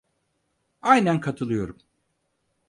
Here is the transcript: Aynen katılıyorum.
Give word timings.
Aynen 0.81 1.19
katılıyorum. 1.19 1.77